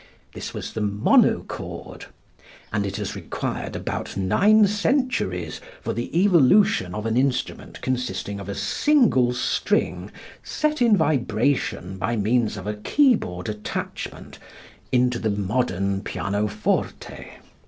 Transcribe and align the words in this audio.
This 0.33 0.51
was 0.51 0.73
the 0.73 0.81
monochord, 0.81 2.05
and 2.73 2.87
it 2.87 2.95
has 2.95 3.15
required 3.15 3.75
about 3.75 4.17
nine 4.17 4.65
centuries 4.65 5.61
for 5.79 5.93
the 5.93 6.19
evolution 6.23 6.95
of 6.95 7.05
an 7.05 7.15
instrument 7.17 7.79
consisting 7.81 8.39
of 8.39 8.49
a 8.49 8.55
single 8.55 9.31
string 9.31 10.09
set 10.41 10.81
in 10.81 10.97
vibration 10.97 11.99
by 11.99 12.15
means 12.15 12.57
of 12.57 12.65
a 12.65 12.73
keyboard 12.77 13.47
attachment 13.47 14.39
into 14.91 15.19
the 15.19 15.29
modern 15.29 16.01
pianoforte. 16.01 17.33